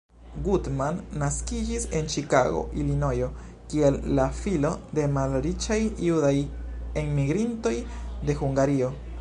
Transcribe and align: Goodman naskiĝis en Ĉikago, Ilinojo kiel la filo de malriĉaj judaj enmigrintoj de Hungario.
Goodman 0.45 0.95
naskiĝis 1.23 1.83
en 1.99 2.07
Ĉikago, 2.13 2.63
Ilinojo 2.83 3.29
kiel 3.73 3.99
la 4.21 4.25
filo 4.39 4.73
de 5.01 5.05
malriĉaj 5.19 5.79
judaj 6.09 6.35
enmigrintoj 7.03 7.77
de 8.31 8.41
Hungario. 8.43 8.95